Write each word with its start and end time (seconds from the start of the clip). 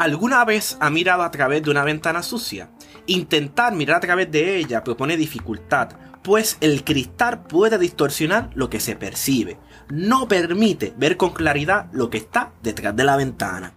¿Alguna 0.00 0.46
vez 0.46 0.78
ha 0.80 0.88
mirado 0.88 1.24
a 1.24 1.30
través 1.30 1.62
de 1.62 1.70
una 1.70 1.84
ventana 1.84 2.22
sucia? 2.22 2.70
Intentar 3.04 3.74
mirar 3.74 3.98
a 3.98 4.00
través 4.00 4.30
de 4.30 4.56
ella 4.56 4.82
propone 4.82 5.18
dificultad, 5.18 5.90
pues 6.22 6.56
el 6.62 6.84
cristal 6.84 7.42
puede 7.42 7.76
distorsionar 7.76 8.48
lo 8.54 8.70
que 8.70 8.80
se 8.80 8.96
percibe. 8.96 9.58
No 9.90 10.26
permite 10.26 10.94
ver 10.96 11.18
con 11.18 11.34
claridad 11.34 11.90
lo 11.92 12.08
que 12.08 12.16
está 12.16 12.54
detrás 12.62 12.96
de 12.96 13.04
la 13.04 13.16
ventana. 13.16 13.74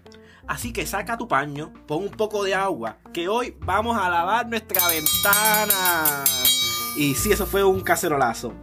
Así 0.48 0.72
que 0.72 0.86
saca 0.86 1.18
tu 1.18 1.28
paño, 1.28 1.74
pon 1.88 2.04
un 2.04 2.12
poco 2.12 2.46
de 2.46 2.56
agua, 2.56 3.00
que 3.12 3.28
hoy 3.28 3.58
vamos 3.60 3.98
a 3.98 4.10
lavar 4.10 4.48
nuestra 4.48 4.82
ventana. 4.88 6.24
Y 6.96 7.16
sí, 7.16 7.34
eso 7.34 7.46
fue 7.46 7.66
un 7.66 7.82
cacerolazo. 7.82 8.54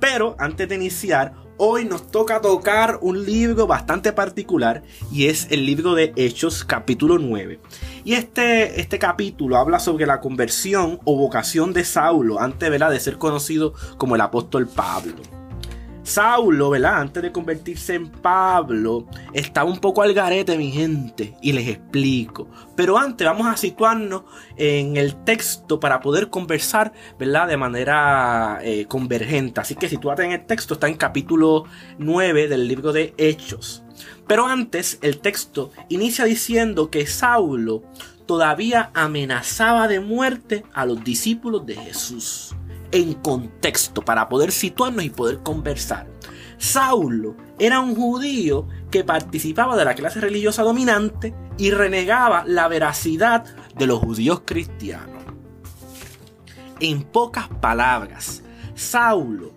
Pero 0.00 0.34
antes 0.38 0.66
de 0.66 0.76
iniciar, 0.76 1.34
hoy 1.56 1.84
nos 1.84 2.10
toca 2.10 2.40
tocar 2.40 2.98
un 3.02 3.24
libro 3.24 3.66
bastante 3.66 4.12
particular 4.12 4.82
y 5.10 5.26
es 5.26 5.48
el 5.50 5.66
libro 5.66 5.94
de 5.94 6.12
Hechos 6.16 6.64
capítulo 6.64 7.18
9. 7.18 7.60
Y 8.04 8.14
este, 8.14 8.80
este 8.80 8.98
capítulo 8.98 9.56
habla 9.56 9.78
sobre 9.78 10.06
la 10.06 10.20
conversión 10.20 10.98
o 11.04 11.16
vocación 11.16 11.72
de 11.72 11.84
Saulo 11.84 12.40
antes 12.40 12.70
de 12.70 13.00
ser 13.00 13.18
conocido 13.18 13.74
como 13.98 14.14
el 14.14 14.20
apóstol 14.20 14.66
Pablo. 14.66 15.41
Saulo, 16.02 16.70
¿verdad? 16.70 17.00
Antes 17.00 17.22
de 17.22 17.32
convertirse 17.32 17.94
en 17.94 18.08
Pablo, 18.08 19.06
estaba 19.32 19.70
un 19.70 19.78
poco 19.78 20.02
al 20.02 20.12
garete, 20.12 20.58
mi 20.58 20.72
gente, 20.72 21.36
y 21.40 21.52
les 21.52 21.68
explico. 21.68 22.48
Pero 22.74 22.98
antes 22.98 23.26
vamos 23.26 23.46
a 23.46 23.56
situarnos 23.56 24.22
en 24.56 24.96
el 24.96 25.14
texto 25.24 25.78
para 25.78 26.00
poder 26.00 26.28
conversar, 26.28 26.92
¿verdad? 27.18 27.46
De 27.48 27.56
manera 27.56 28.58
eh, 28.62 28.86
convergente. 28.86 29.60
Así 29.60 29.76
que 29.76 29.88
situate 29.88 30.24
en 30.24 30.32
el 30.32 30.44
texto, 30.44 30.74
está 30.74 30.88
en 30.88 30.96
capítulo 30.96 31.64
9 31.98 32.48
del 32.48 32.66
libro 32.66 32.92
de 32.92 33.14
Hechos. 33.16 33.84
Pero 34.26 34.46
antes, 34.46 34.98
el 35.02 35.20
texto 35.20 35.70
inicia 35.88 36.24
diciendo 36.24 36.90
que 36.90 37.06
Saulo 37.06 37.84
todavía 38.26 38.90
amenazaba 38.94 39.86
de 39.86 40.00
muerte 40.00 40.64
a 40.72 40.84
los 40.84 41.04
discípulos 41.04 41.64
de 41.66 41.76
Jesús 41.76 42.54
en 42.92 43.14
contexto 43.14 44.02
para 44.02 44.28
poder 44.28 44.52
situarnos 44.52 45.04
y 45.04 45.10
poder 45.10 45.42
conversar. 45.42 46.06
Saulo 46.58 47.36
era 47.58 47.80
un 47.80 47.96
judío 47.96 48.68
que 48.90 49.02
participaba 49.02 49.76
de 49.76 49.84
la 49.84 49.94
clase 49.94 50.20
religiosa 50.20 50.62
dominante 50.62 51.34
y 51.58 51.70
renegaba 51.70 52.44
la 52.46 52.68
veracidad 52.68 53.44
de 53.76 53.86
los 53.86 53.98
judíos 53.98 54.42
cristianos. 54.44 55.24
En 56.78 57.02
pocas 57.02 57.48
palabras, 57.60 58.42
Saulo 58.74 59.52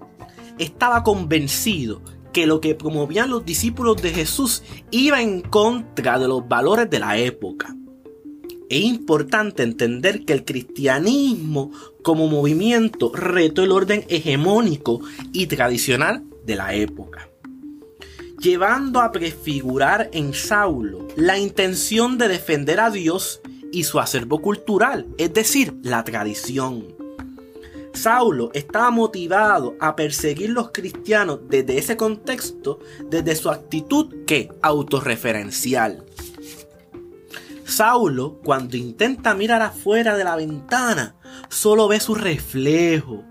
estaba 0.58 1.04
convencido 1.04 2.02
que 2.34 2.48
lo 2.48 2.60
que 2.60 2.76
promovían 2.76 3.30
los 3.30 3.46
discípulos 3.46 4.02
de 4.02 4.12
Jesús 4.12 4.64
iba 4.92 5.22
en 5.22 5.42
contra 5.42 6.20
de 6.20 6.28
los 6.28 6.48
valores 6.48 6.90
de 6.90 7.00
la 7.00 7.18
época. 7.18 7.76
Es 8.70 8.82
importante 8.84 9.64
entender 9.64 10.26
que 10.26 10.34
el 10.34 10.44
cristianismo 10.44 11.72
como 12.02 12.28
movimiento 12.28 13.12
retó 13.14 13.64
el 13.64 13.72
orden 13.72 14.06
hegemónico 14.10 15.02
y 15.34 15.48
tradicional 15.48 16.24
de 16.46 16.56
la 16.56 16.74
época, 16.74 17.30
llevando 18.40 19.02
a 19.02 19.12
prefigurar 19.12 20.10
en 20.14 20.34
Saulo 20.34 21.08
la 21.16 21.38
intención 21.38 22.18
de 22.18 22.28
defender 22.28 22.80
a 22.80 22.90
Dios 22.90 23.42
y 23.72 23.84
su 23.84 24.00
acervo 24.00 24.42
cultural, 24.42 25.08
es 25.18 25.34
decir, 25.34 25.76
la 25.84 26.04
tradición. 26.04 26.96
Saulo 27.94 28.52
estaba 28.54 28.90
motivado 28.90 29.76
a 29.80 29.96
perseguir 29.96 30.50
los 30.50 30.72
cristianos 30.72 31.40
desde 31.50 31.78
ese 31.78 31.96
contexto, 31.98 32.80
desde 33.10 33.36
su 33.36 33.50
actitud 33.50 34.26
que 34.26 34.50
autorreferencial. 34.62 36.04
Saulo, 37.66 38.40
cuando 38.44 38.78
intenta 38.78 39.34
mirar 39.34 39.64
afuera 39.64 40.16
de 40.16 40.24
la 40.24 40.36
ventana, 40.36 41.16
solo 41.50 41.88
ve 41.88 42.00
su 42.00 42.14
reflejo 42.14 43.24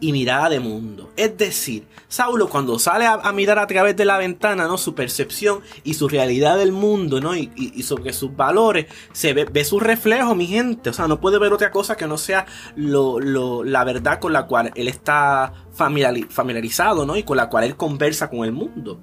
y 0.00 0.12
mirada 0.12 0.48
de 0.48 0.58
mundo. 0.58 1.12
Es 1.16 1.36
decir, 1.36 1.86
Saulo 2.08 2.48
cuando 2.48 2.78
sale 2.78 3.04
a, 3.04 3.30
mirar 3.32 3.58
a 3.58 3.66
través 3.66 3.94
de 3.94 4.06
la 4.06 4.16
ventana, 4.16 4.66
¿no? 4.66 4.78
Su 4.78 4.94
percepción 4.94 5.60
y 5.84 5.94
su 5.94 6.08
realidad 6.08 6.56
del 6.56 6.72
mundo, 6.72 7.20
¿no? 7.20 7.36
Y, 7.36 7.82
sobre 7.82 8.14
sus 8.14 8.34
valores, 8.34 8.86
se 9.12 9.34
ve, 9.34 9.64
su 9.64 9.80
reflejo, 9.80 10.34
mi 10.34 10.46
gente. 10.46 10.88
O 10.88 10.92
sea, 10.94 11.06
no 11.06 11.20
puede 11.20 11.38
ver 11.38 11.52
otra 11.52 11.70
cosa 11.70 11.94
que 11.96 12.06
no 12.06 12.16
sea 12.16 12.46
la 12.74 13.84
verdad 13.84 14.18
con 14.18 14.32
la 14.32 14.46
cual 14.46 14.72
él 14.76 14.88
está 14.88 15.52
familiarizado, 15.74 17.04
¿no? 17.04 17.16
Y 17.16 17.22
con 17.22 17.36
la 17.36 17.50
cual 17.50 17.64
él 17.64 17.76
conversa 17.76 18.30
con 18.30 18.44
el 18.44 18.52
mundo 18.52 19.00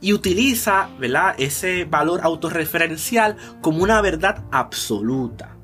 y 0.00 0.12
utiliza 0.12 0.88
¿verdad? 0.98 1.34
ese 1.38 1.84
valor 1.84 2.20
autorreferencial 2.22 3.36
como 3.60 3.82
una 3.82 4.00
verdad 4.00 4.44
absoluta. 4.50 5.56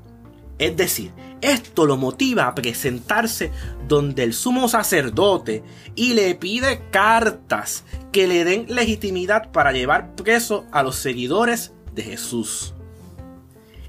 Es 0.59 0.77
decir, 0.77 1.11
esto 1.41 1.85
lo 1.85 1.97
motiva 1.97 2.47
a 2.47 2.55
presentarse 2.55 3.51
donde 3.87 4.23
el 4.23 4.33
sumo 4.33 4.69
sacerdote 4.69 5.63
y 5.95 6.13
le 6.13 6.35
pide 6.35 6.83
cartas 6.89 7.83
que 8.11 8.27
le 8.27 8.45
den 8.45 8.67
legitimidad 8.69 9.51
para 9.51 9.73
llevar 9.73 10.15
preso 10.15 10.65
a 10.71 10.83
los 10.83 10.95
seguidores 10.95 11.73
de 11.93 12.03
Jesús. 12.03 12.73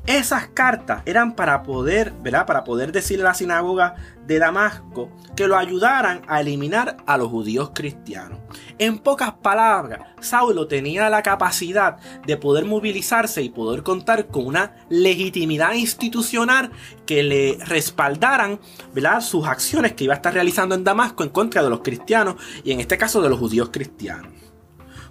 Esas 0.06 0.48
cartas 0.48 1.02
eran 1.06 1.34
para 1.34 1.62
poder, 1.62 2.12
¿verdad? 2.20 2.44
Para 2.44 2.62
poder 2.62 2.92
decirle 2.92 3.24
a 3.24 3.28
la 3.28 3.34
sinagoga 3.34 3.94
de 4.26 4.38
Damasco 4.38 5.10
que 5.34 5.48
lo 5.48 5.56
ayudaran 5.56 6.20
a 6.28 6.42
eliminar 6.42 6.98
a 7.06 7.16
los 7.16 7.28
judíos 7.28 7.70
cristianos. 7.74 8.38
En 8.78 8.98
pocas 8.98 9.32
palabras, 9.32 10.00
Saulo 10.20 10.68
tenía 10.68 11.08
la 11.08 11.22
capacidad 11.22 11.96
de 12.26 12.36
poder 12.36 12.66
movilizarse 12.66 13.40
y 13.40 13.48
poder 13.48 13.82
contar 13.82 14.26
con 14.26 14.46
una 14.46 14.76
legitimidad 14.90 15.72
institucional 15.72 16.70
que 17.06 17.22
le 17.22 17.58
respaldaran 17.64 18.60
¿verdad? 18.92 19.22
sus 19.22 19.46
acciones 19.46 19.94
que 19.94 20.04
iba 20.04 20.12
a 20.12 20.16
estar 20.16 20.34
realizando 20.34 20.74
en 20.74 20.84
Damasco 20.84 21.22
en 21.22 21.30
contra 21.30 21.62
de 21.62 21.70
los 21.70 21.80
cristianos 21.80 22.36
y 22.62 22.72
en 22.72 22.80
este 22.80 22.98
caso 22.98 23.22
de 23.22 23.30
los 23.30 23.38
judíos 23.38 23.70
cristianos. 23.72 24.32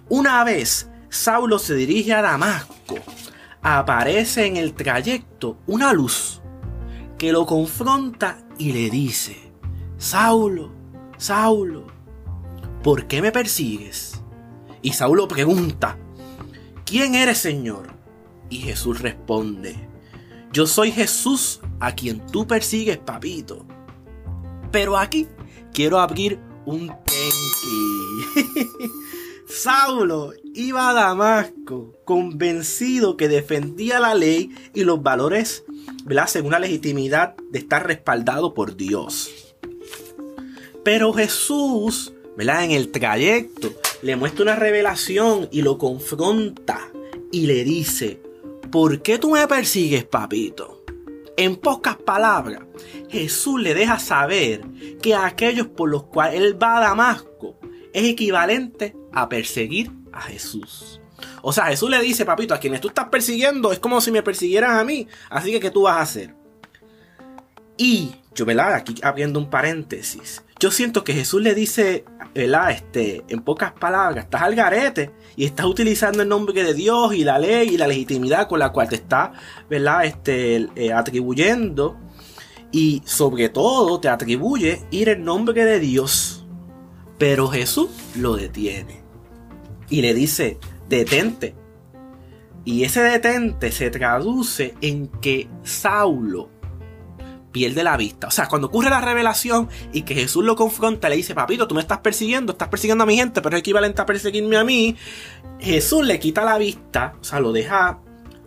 Una 0.08 0.44
vez 0.44 0.88
Saulo 1.08 1.58
se 1.58 1.74
dirige 1.74 2.12
a 2.12 2.22
Damasco, 2.22 2.96
aparece 3.64 4.46
en 4.46 4.58
el 4.58 4.74
trayecto 4.74 5.56
una 5.66 5.94
luz 5.94 6.42
que 7.16 7.32
lo 7.32 7.46
confronta 7.46 8.46
y 8.58 8.72
le 8.72 8.90
dice, 8.90 9.50
Saulo, 9.96 10.70
Saulo, 11.16 11.86
¿por 12.82 13.06
qué 13.06 13.22
me 13.22 13.32
persigues? 13.32 14.22
Y 14.82 14.92
Saulo 14.92 15.26
pregunta, 15.26 15.96
¿quién 16.84 17.14
eres 17.14 17.38
Señor? 17.38 17.86
Y 18.50 18.58
Jesús 18.58 19.00
responde, 19.00 19.74
yo 20.52 20.66
soy 20.66 20.92
Jesús 20.92 21.60
a 21.80 21.92
quien 21.92 22.24
tú 22.26 22.46
persigues, 22.46 22.98
papito. 22.98 23.64
Pero 24.70 24.98
aquí 24.98 25.26
quiero 25.72 25.98
abrir 25.98 26.38
un 26.66 26.88
tenki. 26.88 27.24
Saulo 29.46 30.32
iba 30.54 30.88
a 30.88 30.94
Damasco 30.94 31.92
convencido 32.04 33.16
que 33.16 33.28
defendía 33.28 34.00
la 34.00 34.14
ley 34.14 34.54
y 34.72 34.84
los 34.84 35.02
valores, 35.02 35.64
¿verdad? 36.04 36.26
según 36.28 36.52
la 36.52 36.58
legitimidad 36.58 37.36
de 37.50 37.58
estar 37.58 37.86
respaldado 37.86 38.54
por 38.54 38.76
Dios. 38.76 39.54
Pero 40.82 41.12
Jesús, 41.12 42.12
¿verdad? 42.36 42.64
en 42.64 42.70
el 42.70 42.90
trayecto, 42.90 43.72
le 44.02 44.16
muestra 44.16 44.42
una 44.42 44.56
revelación 44.56 45.48
y 45.50 45.62
lo 45.62 45.76
confronta 45.78 46.90
y 47.30 47.46
le 47.46 47.64
dice, 47.64 48.20
¿por 48.70 49.02
qué 49.02 49.18
tú 49.18 49.30
me 49.30 49.46
persigues, 49.46 50.04
papito? 50.04 50.82
En 51.36 51.56
pocas 51.56 51.96
palabras, 51.96 52.62
Jesús 53.10 53.60
le 53.60 53.74
deja 53.74 53.98
saber 53.98 54.62
que 55.02 55.14
aquellos 55.14 55.66
por 55.66 55.90
los 55.90 56.04
cuales 56.04 56.40
él 56.40 56.62
va 56.62 56.78
a 56.78 56.80
Damasco 56.80 57.58
es 57.94 58.04
equivalente 58.04 58.94
a 59.12 59.28
perseguir 59.28 59.90
a 60.12 60.20
Jesús. 60.20 61.00
O 61.42 61.52
sea, 61.52 61.66
Jesús 61.66 61.88
le 61.88 62.00
dice, 62.02 62.26
papito, 62.26 62.52
a 62.52 62.58
quienes 62.58 62.80
tú 62.80 62.88
estás 62.88 63.08
persiguiendo 63.08 63.72
es 63.72 63.78
como 63.78 64.00
si 64.00 64.10
me 64.10 64.22
persiguieran 64.22 64.76
a 64.76 64.84
mí. 64.84 65.06
Así 65.30 65.52
que, 65.52 65.60
¿qué 65.60 65.70
tú 65.70 65.82
vas 65.82 65.96
a 65.96 66.00
hacer? 66.02 66.34
Y 67.76 68.16
yo, 68.34 68.44
¿verdad? 68.44 68.74
Aquí 68.74 68.96
abriendo 69.02 69.38
un 69.38 69.48
paréntesis. 69.48 70.42
Yo 70.58 70.72
siento 70.72 71.04
que 71.04 71.14
Jesús 71.14 71.40
le 71.40 71.54
dice, 71.54 72.04
¿verdad? 72.34 72.72
Este, 72.72 73.24
en 73.28 73.42
pocas 73.42 73.72
palabras, 73.72 74.24
estás 74.24 74.42
al 74.42 74.56
garete 74.56 75.12
y 75.36 75.44
estás 75.44 75.66
utilizando 75.66 76.22
el 76.22 76.28
nombre 76.28 76.64
de 76.64 76.74
Dios 76.74 77.14
y 77.14 77.22
la 77.22 77.38
ley 77.38 77.70
y 77.70 77.76
la 77.76 77.86
legitimidad 77.86 78.48
con 78.48 78.58
la 78.58 78.72
cual 78.72 78.88
te 78.88 78.96
está, 78.96 79.32
¿verdad? 79.70 80.04
Este, 80.04 80.68
eh, 80.74 80.92
atribuyendo. 80.92 81.96
Y 82.72 83.02
sobre 83.04 83.50
todo 83.50 84.00
te 84.00 84.08
atribuye 84.08 84.84
ir 84.90 85.08
en 85.10 85.24
nombre 85.24 85.64
de 85.64 85.78
Dios 85.78 86.33
pero 87.18 87.48
Jesús 87.48 87.90
lo 88.16 88.36
detiene 88.36 89.02
y 89.88 90.02
le 90.02 90.14
dice, 90.14 90.58
detente. 90.88 91.54
Y 92.64 92.84
ese 92.84 93.02
detente 93.02 93.70
se 93.72 93.90
traduce 93.90 94.74
en 94.80 95.08
que 95.08 95.48
Saulo 95.62 96.48
pierde 97.52 97.84
la 97.84 97.96
vista. 97.96 98.26
O 98.26 98.30
sea, 98.30 98.48
cuando 98.48 98.66
ocurre 98.66 98.90
la 98.90 99.00
revelación 99.00 99.68
y 99.92 100.02
que 100.02 100.14
Jesús 100.14 100.44
lo 100.44 100.56
confronta, 100.56 101.08
le 101.08 101.16
dice, 101.16 101.34
papito, 101.34 101.68
tú 101.68 101.74
me 101.74 101.82
estás 101.82 101.98
persiguiendo, 101.98 102.52
estás 102.52 102.68
persiguiendo 102.68 103.04
a 103.04 103.06
mi 103.06 103.16
gente, 103.16 103.42
pero 103.42 103.56
es 103.56 103.60
equivalente 103.60 104.02
a 104.02 104.06
perseguirme 104.06 104.56
a 104.56 104.64
mí. 104.64 104.96
Jesús 105.60 106.04
le 106.04 106.18
quita 106.18 106.44
la 106.44 106.58
vista, 106.58 107.14
o 107.20 107.24
sea, 107.24 107.38
lo 107.40 107.52
deja 107.52 108.00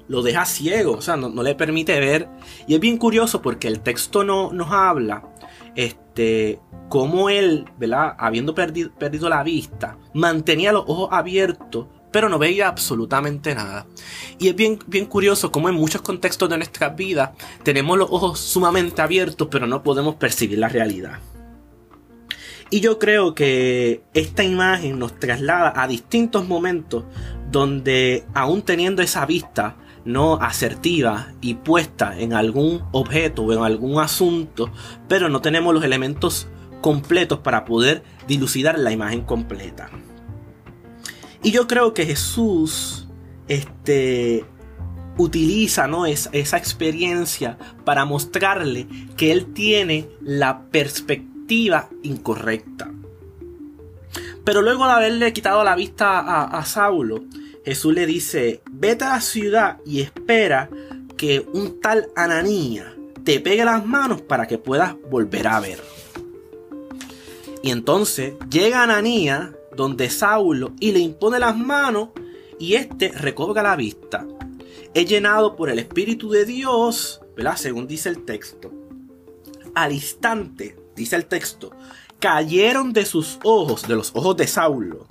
lo 0.10 0.22
deja 0.22 0.46
ciego, 0.46 0.94
o 0.94 1.02
sea, 1.02 1.18
no, 1.18 1.44
le 1.44 1.56
permite 1.56 2.00
ver. 2.00 2.30
Y 2.68 2.76
es 2.76 2.80
bien 2.80 2.98
curioso 2.98 3.42
porque 3.42 3.68
el 3.68 3.82
texto 3.82 4.24
no, 4.24 4.52
nos 4.52 4.72
habla, 4.72 5.24
este, 5.78 6.60
cómo 6.90 7.30
él, 7.30 7.66
¿verdad? 7.78 8.16
Habiendo 8.18 8.54
perdido, 8.54 8.92
perdido 8.96 9.30
la 9.30 9.44
vista, 9.44 9.98
mantenía 10.14 10.74
los 10.74 10.84
ojos 10.88 11.10
abiertos, 11.12 11.86
pero 12.12 12.30
no 12.30 12.40
veía 12.40 12.68
absolutamente 12.68 13.54
nada. 13.54 13.86
Y 14.40 14.50
es 14.50 14.56
bien, 14.56 14.80
bien 14.88 15.06
curioso 15.06 15.52
cómo 15.52 15.70
en 15.70 15.76
muchos 15.76 16.02
contextos 16.02 16.50
de 16.50 16.58
nuestra 16.58 16.90
vida 16.90 17.36
tenemos 17.64 17.96
los 17.98 18.10
ojos 18.10 18.40
sumamente 18.40 19.02
abiertos, 19.02 19.48
pero 19.52 19.68
no 19.68 19.84
podemos 19.84 20.16
percibir 20.16 20.58
la 20.58 20.68
realidad. 20.68 21.20
Y 22.72 22.82
yo 22.82 22.98
creo 22.98 23.36
que 23.36 24.02
esta 24.16 24.44
imagen 24.44 24.98
nos 24.98 25.20
traslada 25.20 25.74
a 25.76 25.88
distintos 25.88 26.48
momentos 26.48 27.06
donde 27.52 28.26
aún 28.34 28.64
teniendo 28.64 29.04
esa 29.04 29.26
vista 29.28 29.78
no 30.08 30.36
asertiva 30.36 31.34
y 31.42 31.56
puesta 31.56 32.18
en 32.18 32.34
algún 32.34 32.82
objeto 32.92 33.44
o 33.44 33.54
en 33.54 33.64
algún 33.64 34.00
asunto, 34.00 34.72
pero 35.08 35.30
no 35.30 35.42
tenemos 35.42 35.74
los 35.74 35.84
elementos 35.84 36.48
completos 36.82 37.40
para 37.40 37.66
poder 37.66 38.04
dilucidar 38.28 38.80
la 38.80 38.92
imagen 38.92 39.22
completa. 39.22 39.90
Y 41.44 41.52
yo 41.52 41.68
creo 41.68 41.94
que 41.94 42.06
Jesús 42.06 43.08
este, 43.48 44.46
utiliza 45.18 45.88
¿no? 45.88 46.06
esa 46.06 46.58
experiencia 46.58 47.58
para 47.84 48.06
mostrarle 48.06 48.88
que 49.18 49.32
él 49.32 49.54
tiene 49.54 50.10
la 50.22 50.62
perspectiva 50.70 51.90
incorrecta. 52.02 52.92
Pero 54.44 54.62
luego 54.62 54.86
de 54.86 54.94
haberle 54.94 55.34
quitado 55.34 55.64
la 55.66 55.76
vista 55.76 56.44
a, 56.46 56.64
Saulo, 56.64 57.26
Jesús 57.68 57.94
le 57.94 58.06
dice, 58.06 58.62
vete 58.72 59.04
a 59.04 59.10
la 59.10 59.20
ciudad 59.20 59.82
y 59.86 60.00
espera 60.00 60.70
que 61.18 61.46
un 61.52 61.82
tal 61.82 62.08
Ananía 62.16 62.96
te 63.26 63.42
pegue 63.42 63.66
las 63.66 63.86
manos 63.86 64.22
para 64.22 64.48
que 64.48 64.58
puedas 64.58 64.96
volver 65.12 65.50
a 65.50 65.60
ver. 65.60 65.84
Y 67.62 67.72
entonces 67.72 68.36
llega 68.50 68.84
Ananía 68.84 69.54
donde 69.76 70.10
Saulo 70.10 70.72
y 70.80 70.94
le 70.94 71.00
impone 71.00 71.40
las 71.40 71.58
manos 71.58 72.12
y 72.58 72.76
éste 72.76 73.10
recobra 73.10 73.62
la 73.62 73.76
vista. 73.76 74.26
Es 74.94 75.06
llenado 75.06 75.58
por 75.58 75.70
el 75.70 75.80
Espíritu 75.80 76.30
de 76.30 76.46
Dios, 76.46 77.20
¿verdad? 77.36 77.58
Según 77.58 77.86
dice 77.86 78.08
el 78.08 78.24
texto. 78.24 78.72
Al 79.76 79.92
instante, 79.92 80.78
dice 80.96 81.18
el 81.18 81.26
texto, 81.26 81.72
cayeron 82.20 82.94
de 82.94 83.06
sus 83.06 83.40
ojos, 83.44 83.86
de 83.90 83.96
los 83.98 84.12
ojos 84.16 84.38
de 84.38 84.48
Saulo, 84.48 85.06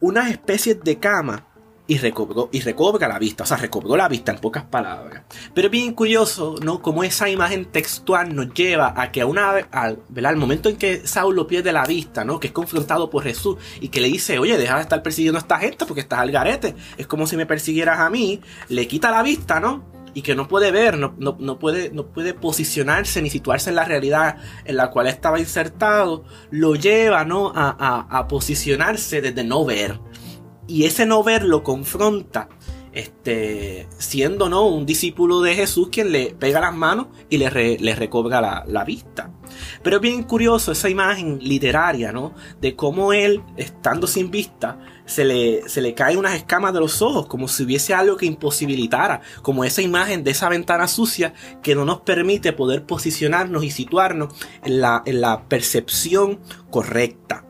unas 0.00 0.30
especies 0.30 0.78
de 0.84 0.98
cama 0.98 1.47
y 1.88 1.96
recobró, 1.96 2.50
y 2.52 2.60
recobra 2.60 3.08
la 3.08 3.18
vista, 3.18 3.44
o 3.44 3.46
sea, 3.46 3.56
recobró 3.56 3.96
la 3.96 4.08
vista 4.08 4.30
en 4.30 4.38
pocas 4.38 4.62
palabras. 4.64 5.22
Pero 5.54 5.68
es 5.68 5.72
bien 5.72 5.94
curioso, 5.94 6.56
¿no? 6.62 6.82
Como 6.82 7.02
esa 7.02 7.30
imagen 7.30 7.64
textual 7.64 8.36
nos 8.36 8.52
lleva 8.52 8.92
a 8.94 9.10
que 9.10 9.22
a 9.22 9.26
una 9.26 9.52
al, 9.70 9.98
al 10.22 10.36
momento 10.36 10.68
en 10.68 10.76
que 10.76 11.06
Saulo 11.06 11.46
pierde 11.46 11.72
la 11.72 11.86
vista, 11.86 12.26
¿no? 12.26 12.38
Que 12.38 12.48
es 12.48 12.52
confrontado 12.52 13.08
por 13.08 13.24
Jesús 13.24 13.56
y 13.80 13.88
que 13.88 14.02
le 14.02 14.08
dice, 14.08 14.38
oye, 14.38 14.58
deja 14.58 14.76
de 14.76 14.82
estar 14.82 15.02
persiguiendo 15.02 15.38
a 15.38 15.40
esta 15.40 15.58
gente 15.58 15.86
porque 15.86 16.02
estás 16.02 16.18
al 16.18 16.30
garete. 16.30 16.74
Es 16.98 17.06
como 17.06 17.26
si 17.26 17.38
me 17.38 17.46
persiguieras 17.46 17.98
a 18.00 18.10
mí, 18.10 18.42
le 18.68 18.86
quita 18.86 19.10
la 19.10 19.22
vista, 19.22 19.58
¿no? 19.58 19.98
y 20.14 20.22
que 20.22 20.34
no 20.34 20.48
puede 20.48 20.72
ver, 20.72 20.98
no, 20.98 21.14
no, 21.16 21.58
puede, 21.58 21.90
no 21.90 22.06
puede 22.06 22.34
posicionarse 22.34 23.22
ni 23.22 23.30
situarse 23.30 23.70
en 23.70 23.76
la 23.76 23.84
realidad 23.84 24.36
en 24.64 24.76
la 24.76 24.90
cual 24.90 25.06
estaba 25.06 25.38
insertado, 25.38 26.24
lo 26.50 26.74
lleva 26.74 27.24
¿no? 27.24 27.52
a, 27.54 28.06
a, 28.10 28.26
posicionarse 28.26 29.20
desde 29.20 29.44
no 29.44 29.64
ver. 29.64 30.00
Y 30.68 30.84
ese 30.84 31.06
no 31.06 31.24
ver 31.24 31.44
lo 31.44 31.64
confronta 31.64 32.48
este, 32.92 33.86
siendo 33.98 34.48
¿no? 34.48 34.66
un 34.66 34.86
discípulo 34.86 35.40
de 35.40 35.54
Jesús 35.54 35.88
quien 35.90 36.10
le 36.10 36.34
pega 36.34 36.60
las 36.60 36.74
manos 36.74 37.06
y 37.30 37.38
le, 37.38 37.94
recobra 37.94 38.40
la, 38.40 38.64
la, 38.66 38.84
vista. 38.84 39.30
Pero 39.82 39.96
es 39.96 40.02
bien 40.02 40.22
curioso 40.24 40.72
esa 40.72 40.88
imagen 40.88 41.38
literaria, 41.40 42.12
¿no? 42.12 42.34
De 42.60 42.74
cómo 42.74 43.12
él, 43.12 43.42
estando 43.56 44.06
sin 44.06 44.30
vista, 44.30 44.78
se 45.06 45.24
le, 45.24 45.68
se 45.68 45.80
le 45.80 45.94
caen 45.94 46.18
unas 46.18 46.34
escamas 46.34 46.72
de 46.74 46.80
los 46.80 47.00
ojos, 47.00 47.26
como 47.26 47.48
si 47.48 47.62
hubiese 47.62 47.94
algo 47.94 48.16
que 48.16 48.26
imposibilitara, 48.26 49.20
como 49.42 49.64
esa 49.64 49.80
imagen 49.80 50.24
de 50.24 50.32
esa 50.32 50.48
ventana 50.48 50.88
sucia 50.88 51.32
que 51.62 51.74
no 51.74 51.84
nos 51.84 52.00
permite 52.00 52.52
poder 52.52 52.84
posicionarnos 52.84 53.64
y 53.64 53.70
situarnos 53.70 54.34
en 54.64 54.80
la, 54.80 55.02
en 55.06 55.20
la 55.20 55.44
percepción 55.44 56.40
correcta. 56.70 57.47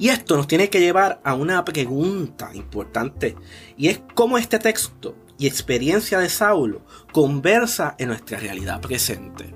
Y 0.00 0.08
esto 0.08 0.36
nos 0.38 0.48
tiene 0.48 0.70
que 0.70 0.80
llevar 0.80 1.20
a 1.24 1.34
una 1.34 1.62
pregunta 1.62 2.50
importante, 2.54 3.36
y 3.76 3.88
es 3.88 4.00
cómo 4.14 4.38
este 4.38 4.58
texto 4.58 5.14
y 5.38 5.46
experiencia 5.46 6.18
de 6.18 6.30
Saulo 6.30 6.80
conversa 7.12 7.96
en 7.98 8.08
nuestra 8.08 8.38
realidad 8.38 8.80
presente. 8.80 9.52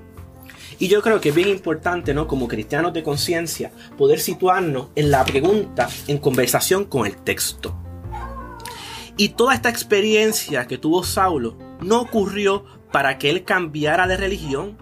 Y 0.77 0.87
yo 0.87 1.01
creo 1.01 1.19
que 1.19 1.29
es 1.29 1.35
bien 1.35 1.49
importante, 1.49 2.13
¿no? 2.13 2.27
Como 2.27 2.47
cristianos 2.47 2.93
de 2.93 3.01
conciencia, 3.01 3.71
poder 3.97 4.19
situarnos 4.19 4.89
en 4.95 5.09
la 5.09 5.25
pregunta 5.25 5.89
en 6.07 6.19
conversación 6.19 6.85
con 6.85 7.07
el 7.07 7.15
texto. 7.17 7.75
Y 9.17 9.29
toda 9.29 9.55
esta 9.55 9.69
experiencia 9.69 10.67
que 10.67 10.77
tuvo 10.77 11.03
Saulo 11.03 11.57
no 11.81 12.01
ocurrió 12.01 12.65
para 12.91 13.17
que 13.17 13.31
él 13.31 13.45
cambiara 13.45 14.05
de 14.05 14.17
religión. 14.17 14.77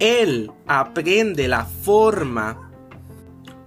Él 0.00 0.50
aprende 0.66 1.46
la 1.46 1.66
forma 1.66 2.71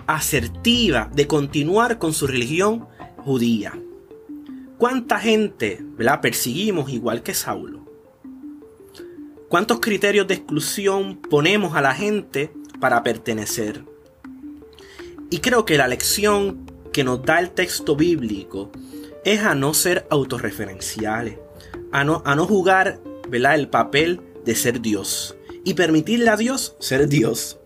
asertiva 0.07 1.09
de 1.13 1.27
continuar 1.27 1.99
con 1.99 2.13
su 2.13 2.27
religión 2.27 2.87
judía. 3.17 3.79
¿Cuánta 4.77 5.19
gente 5.19 5.83
la 5.97 6.21
perseguimos 6.21 6.89
igual 6.89 7.23
que 7.23 7.33
Saulo? 7.33 7.85
¿Cuántos 9.49 9.79
criterios 9.79 10.27
de 10.27 10.33
exclusión 10.33 11.17
ponemos 11.17 11.75
a 11.75 11.81
la 11.81 11.93
gente 11.93 12.51
para 12.79 13.03
pertenecer? 13.03 13.83
Y 15.29 15.39
creo 15.39 15.65
que 15.65 15.77
la 15.77 15.87
lección 15.87 16.71
que 16.91 17.03
nos 17.03 17.23
da 17.23 17.39
el 17.39 17.51
texto 17.51 17.95
bíblico 17.95 18.71
es 19.23 19.41
a 19.41 19.55
no 19.55 19.73
ser 19.73 20.07
autorreferenciales, 20.09 21.37
a 21.91 22.03
no, 22.03 22.21
a 22.25 22.35
no 22.35 22.45
jugar 22.45 22.99
el 23.31 23.67
papel 23.69 24.21
de 24.45 24.55
ser 24.55 24.81
Dios 24.81 25.35
y 25.63 25.73
permitirle 25.73 26.29
a 26.29 26.37
Dios 26.37 26.75
ser 26.79 27.07
Dios. 27.07 27.59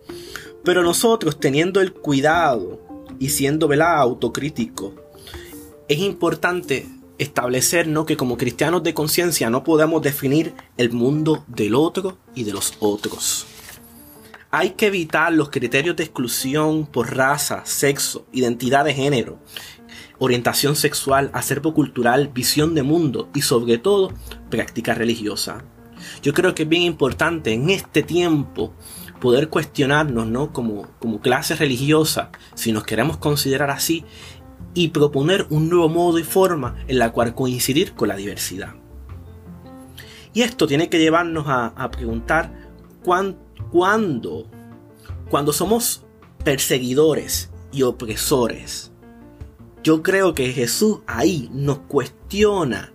Pero 0.64 0.82
nosotros 0.82 1.40
teniendo 1.40 1.80
el 1.80 1.92
cuidado 1.92 2.80
y 3.18 3.30
siendo 3.30 3.68
¿verdad? 3.68 3.96
autocrítico, 3.98 4.94
es 5.88 5.98
importante 5.98 6.86
establecer 7.18 7.86
que 8.06 8.16
como 8.16 8.38
cristianos 8.38 8.82
de 8.82 8.94
conciencia 8.94 9.50
no 9.50 9.62
podemos 9.62 10.00
definir 10.00 10.54
el 10.78 10.90
mundo 10.90 11.44
del 11.48 11.74
otro 11.74 12.18
y 12.34 12.44
de 12.44 12.52
los 12.52 12.74
otros. 12.80 13.46
Hay 14.50 14.70
que 14.70 14.86
evitar 14.86 15.32
los 15.32 15.50
criterios 15.50 15.96
de 15.96 16.04
exclusión 16.04 16.86
por 16.86 17.14
raza, 17.14 17.62
sexo, 17.66 18.26
identidad 18.32 18.84
de 18.84 18.94
género, 18.94 19.38
orientación 20.18 20.76
sexual, 20.76 21.30
acervo 21.34 21.74
cultural, 21.74 22.28
visión 22.28 22.74
de 22.74 22.82
mundo 22.82 23.28
y 23.34 23.42
sobre 23.42 23.78
todo 23.78 24.12
práctica 24.48 24.94
religiosa. 24.94 25.62
Yo 26.22 26.32
creo 26.32 26.54
que 26.54 26.62
es 26.62 26.68
bien 26.68 26.82
importante 26.82 27.52
en 27.52 27.70
este 27.70 28.02
tiempo 28.02 28.72
poder 29.20 29.48
cuestionarnos, 29.48 30.26
¿no? 30.26 30.52
Como, 30.52 30.86
como 30.98 31.20
clase 31.20 31.54
religiosa, 31.54 32.30
si 32.54 32.72
nos 32.72 32.84
queremos 32.84 33.18
considerar 33.18 33.70
así, 33.70 34.04
y 34.74 34.88
proponer 34.88 35.46
un 35.50 35.68
nuevo 35.68 35.88
modo 35.88 36.18
y 36.18 36.24
forma 36.24 36.76
en 36.86 36.98
la 36.98 37.12
cual 37.12 37.34
coincidir 37.34 37.94
con 37.94 38.08
la 38.08 38.16
diversidad. 38.16 38.74
Y 40.32 40.42
esto 40.42 40.66
tiene 40.66 40.88
que 40.88 40.98
llevarnos 40.98 41.44
a, 41.48 41.90
preguntar 41.90 42.70
cuándo, 43.02 44.46
cuando 45.28 45.52
somos 45.52 46.04
perseguidores 46.44 47.50
y 47.72 47.82
opresores, 47.82 48.92
yo 49.82 50.02
creo 50.02 50.34
que 50.34 50.52
Jesús 50.52 51.00
ahí 51.06 51.50
nos 51.52 51.78
cuestiona 51.80 52.92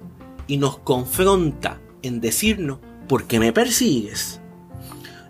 y 0.47 0.57
nos 0.57 0.77
confronta 0.77 1.81
en 2.03 2.21
decirnos, 2.21 2.79
¿por 3.07 3.25
qué 3.25 3.39
me 3.39 3.51
persigues? 3.51 4.39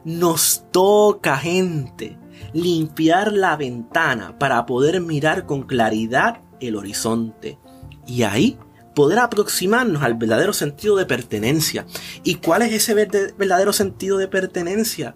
Nos 0.05 0.63
toca, 0.71 1.35
gente, 1.37 2.17
limpiar 2.53 3.33
la 3.33 3.57
ventana 3.57 4.37
para 4.39 4.65
poder 4.65 5.01
mirar 5.01 5.45
con 5.45 5.63
claridad 5.63 6.41
el 6.59 6.75
horizonte. 6.75 7.59
Y 8.07 8.23
ahí 8.23 8.57
poder 8.95 9.19
aproximarnos 9.19 10.01
al 10.01 10.15
verdadero 10.15 10.53
sentido 10.53 10.95
de 10.95 11.05
pertenencia. 11.05 11.85
¿Y 12.23 12.35
cuál 12.35 12.61
es 12.61 12.73
ese 12.73 12.93
verdadero 12.93 13.73
sentido 13.73 14.17
de 14.17 14.27
pertenencia? 14.27 15.15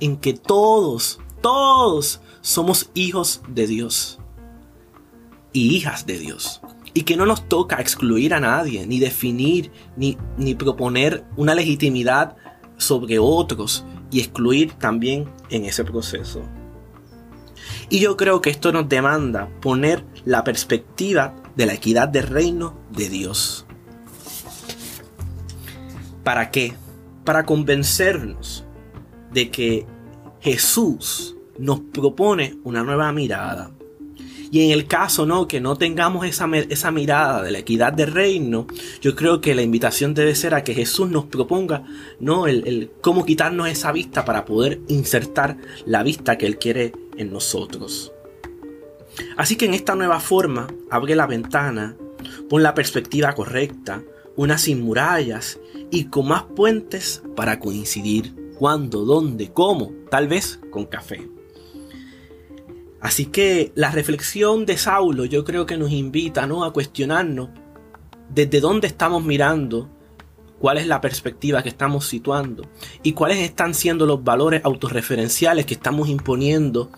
En 0.00 0.16
que 0.16 0.34
todos, 0.34 1.20
todos 1.40 2.20
somos 2.40 2.90
hijos 2.94 3.42
de 3.48 3.66
Dios 3.66 4.18
y 5.52 5.76
hijas 5.76 6.06
de 6.06 6.18
Dios. 6.18 6.60
Y 6.92 7.02
que 7.02 7.16
no 7.16 7.24
nos 7.24 7.48
toca 7.48 7.76
excluir 7.76 8.34
a 8.34 8.40
nadie, 8.40 8.86
ni 8.86 8.98
definir, 8.98 9.70
ni, 9.96 10.18
ni 10.36 10.56
proponer 10.56 11.24
una 11.36 11.54
legitimidad 11.54 12.36
sobre 12.78 13.18
otros, 13.20 13.84
y 14.10 14.20
excluir 14.20 14.72
también 14.72 15.28
en 15.50 15.64
ese 15.64 15.84
proceso. 15.84 16.42
Y 17.88 18.00
yo 18.00 18.16
creo 18.16 18.40
que 18.40 18.50
esto 18.50 18.72
nos 18.72 18.88
demanda 18.88 19.48
poner 19.60 20.04
la 20.24 20.44
perspectiva 20.44 21.34
de 21.56 21.66
la 21.66 21.74
equidad 21.74 22.08
del 22.08 22.26
reino 22.28 22.78
de 22.90 23.08
Dios. 23.08 23.66
¿Para 26.22 26.50
qué? 26.50 26.74
Para 27.24 27.44
convencernos 27.44 28.64
de 29.32 29.50
que 29.50 29.86
Jesús 30.40 31.36
nos 31.58 31.80
propone 31.80 32.58
una 32.64 32.82
nueva 32.82 33.12
mirada. 33.12 33.70
Y 34.50 34.64
en 34.64 34.72
el 34.72 34.86
caso, 34.86 35.26
¿no? 35.26 35.46
Que 35.46 35.60
no 35.60 35.76
tengamos 35.76 36.26
esa, 36.26 36.48
esa 36.68 36.90
mirada 36.90 37.42
de 37.42 37.52
la 37.52 37.58
equidad 37.58 37.92
del 37.92 38.12
reino, 38.12 38.66
yo 39.00 39.14
creo 39.14 39.40
que 39.40 39.54
la 39.54 39.62
invitación 39.62 40.12
debe 40.12 40.34
ser 40.34 40.54
a 40.54 40.64
que 40.64 40.74
Jesús 40.74 41.08
nos 41.08 41.26
proponga, 41.26 41.84
¿no? 42.18 42.48
El, 42.48 42.66
el 42.66 42.90
cómo 43.00 43.24
quitarnos 43.24 43.68
esa 43.68 43.92
vista 43.92 44.24
para 44.24 44.44
poder 44.44 44.80
insertar 44.88 45.56
la 45.86 46.02
vista 46.02 46.36
que 46.36 46.46
Él 46.46 46.58
quiere 46.58 46.92
en 47.16 47.32
nosotros. 47.32 48.12
Así 49.36 49.56
que 49.56 49.66
en 49.66 49.74
esta 49.74 49.94
nueva 49.94 50.18
forma, 50.18 50.68
abre 50.90 51.14
la 51.14 51.26
ventana, 51.26 51.96
pon 52.48 52.62
la 52.62 52.74
perspectiva 52.74 53.34
correcta, 53.34 54.02
una 54.36 54.58
sin 54.58 54.80
murallas 54.82 55.60
y 55.90 56.04
con 56.04 56.28
más 56.28 56.44
puentes 56.56 57.22
para 57.36 57.60
coincidir. 57.60 58.34
¿Cuándo? 58.58 59.04
¿Dónde? 59.04 59.52
¿Cómo? 59.52 59.92
Tal 60.10 60.28
vez 60.28 60.60
con 60.70 60.86
café. 60.86 61.39
Así 63.00 63.26
que 63.26 63.72
la 63.74 63.90
reflexión 63.90 64.66
de 64.66 64.76
Saulo 64.76 65.24
yo 65.24 65.44
creo 65.44 65.66
que 65.66 65.78
nos 65.78 65.90
invita 65.90 66.46
¿no? 66.46 66.64
a 66.64 66.72
cuestionarnos 66.72 67.48
desde 68.28 68.60
dónde 68.60 68.86
estamos 68.86 69.24
mirando, 69.24 69.88
cuál 70.58 70.78
es 70.78 70.86
la 70.86 71.00
perspectiva 71.00 71.62
que 71.62 71.70
estamos 71.70 72.06
situando 72.06 72.68
y 73.02 73.12
cuáles 73.12 73.38
están 73.38 73.74
siendo 73.74 74.06
los 74.06 74.22
valores 74.22 74.62
autorreferenciales 74.64 75.66
que 75.66 75.74
estamos 75.74 76.08
imponiendo 76.08 76.90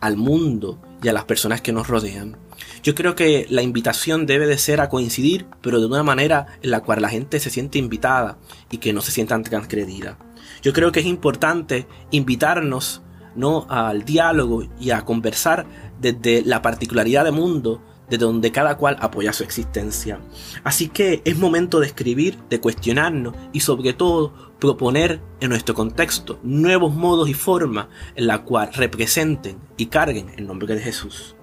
al 0.00 0.16
mundo 0.16 0.80
y 1.02 1.08
a 1.08 1.12
las 1.12 1.24
personas 1.24 1.60
que 1.60 1.72
nos 1.72 1.88
rodean. 1.88 2.36
Yo 2.82 2.94
creo 2.94 3.14
que 3.14 3.46
la 3.50 3.62
invitación 3.62 4.26
debe 4.26 4.46
de 4.46 4.58
ser 4.58 4.80
a 4.80 4.88
coincidir, 4.88 5.46
pero 5.60 5.80
de 5.80 5.86
una 5.86 6.04
manera 6.04 6.46
en 6.62 6.70
la 6.70 6.80
cual 6.80 7.02
la 7.02 7.08
gente 7.08 7.40
se 7.40 7.50
siente 7.50 7.78
invitada 7.78 8.38
y 8.70 8.78
que 8.78 8.92
no 8.92 9.00
se 9.00 9.10
sientan 9.10 9.42
transgredida. 9.42 10.16
Yo 10.62 10.72
creo 10.72 10.92
que 10.92 11.00
es 11.00 11.06
importante 11.06 11.86
invitarnos 12.10 13.02
¿no? 13.38 13.66
al 13.68 14.04
diálogo 14.04 14.64
y 14.78 14.90
a 14.90 15.04
conversar 15.04 15.66
desde 16.00 16.42
la 16.44 16.60
particularidad 16.60 17.24
del 17.24 17.32
mundo, 17.32 17.82
de 18.10 18.18
donde 18.18 18.52
cada 18.52 18.76
cual 18.76 18.96
apoya 19.00 19.32
su 19.32 19.44
existencia. 19.44 20.20
Así 20.64 20.88
que 20.88 21.22
es 21.24 21.38
momento 21.38 21.80
de 21.80 21.86
escribir, 21.86 22.38
de 22.48 22.60
cuestionarnos 22.60 23.34
y 23.52 23.60
sobre 23.60 23.92
todo 23.92 24.32
proponer 24.58 25.20
en 25.40 25.50
nuestro 25.50 25.74
contexto 25.74 26.38
nuevos 26.42 26.94
modos 26.94 27.28
y 27.28 27.34
formas 27.34 27.88
en 28.16 28.26
la 28.26 28.44
cual 28.44 28.70
representen 28.72 29.58
y 29.76 29.86
carguen 29.86 30.30
el 30.36 30.46
nombre 30.46 30.74
de 30.74 30.80
Jesús. 30.80 31.36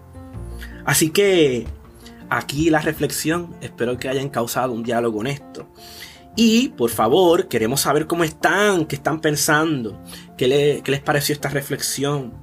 Así 0.86 1.10
que 1.12 1.66
aquí 2.30 2.70
la 2.70 2.80
reflexión, 2.80 3.56
espero 3.62 3.98
que 3.98 4.10
hayan 4.10 4.30
causado 4.30 4.74
un 4.74 4.84
diálogo 4.84 5.20
honesto. 5.20 5.68
Y 6.36 6.70
por 6.70 6.90
favor, 6.90 7.48
queremos 7.48 7.82
saber 7.82 8.08
cómo 8.08 8.24
están, 8.24 8.86
qué 8.86 8.96
están 8.96 9.22
pensando, 9.22 10.02
qué, 10.38 10.82
les 10.86 11.02
pareció 11.02 11.34
esta 11.34 11.50
reflexión. 11.50 12.34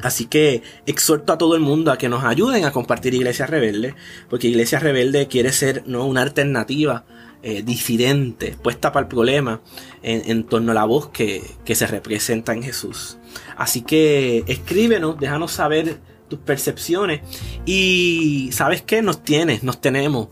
Así 0.00 0.26
que 0.26 0.62
exhorto 0.86 1.32
a 1.32 1.38
todo 1.38 1.54
el 1.54 1.60
mundo 1.60 1.92
a 1.92 1.98
que 1.98 2.08
nos 2.08 2.24
ayuden 2.24 2.64
a 2.64 2.72
compartir 2.72 3.14
Iglesia 3.14 3.46
Rebelde, 3.46 3.94
porque 4.30 4.48
Iglesia 4.48 4.78
Rebelde 4.78 5.26
quiere 5.28 5.52
ser 5.52 5.82
¿no? 5.86 6.06
una 6.06 6.22
alternativa 6.22 7.04
eh, 7.42 7.62
disidente, 7.62 8.56
puesta 8.62 8.92
para 8.92 9.04
el 9.04 9.08
problema 9.08 9.60
en, 10.02 10.44
torno 10.44 10.70
a 10.70 10.74
la 10.74 10.84
voz 10.84 11.08
que, 11.08 11.42
que 11.64 11.74
se 11.74 11.86
representa 11.88 12.52
en 12.52 12.62
Jesús. 12.62 13.18
Así 13.56 13.82
que 13.82 14.44
escríbenos, 14.46 15.18
déjanos 15.18 15.52
saber 15.52 15.98
tus 16.32 16.40
percepciones. 16.40 17.20
Y 17.66 18.48
sabes 18.52 18.80
que 18.80 19.02
nos 19.02 19.22
tienes, 19.22 19.62
nos 19.62 19.82
tenemos. 19.82 20.28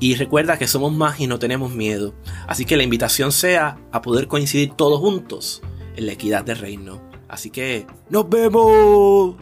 Y 0.00 0.16
recuerda 0.16 0.58
que 0.58 0.66
somos 0.66 0.92
más 0.92 1.20
y 1.20 1.28
no 1.28 1.38
tenemos 1.38 1.72
miedo. 1.72 2.12
Así 2.48 2.64
que 2.64 2.76
la 2.76 2.82
invitación 2.82 3.30
sea 3.30 3.78
a 3.92 4.02
poder 4.02 4.26
coincidir 4.26 4.72
todos 4.72 4.98
juntos 4.98 5.62
en 5.94 6.06
la 6.06 6.12
equidad 6.12 6.42
del 6.42 6.58
reino. 6.58 7.00
Así 7.28 7.50
que 7.50 7.86
nos 8.10 8.28
vemos. 8.28 9.36